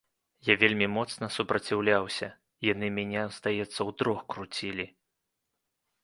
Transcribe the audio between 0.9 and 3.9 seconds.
моцна супраціўляўся, яны мяне, здаецца,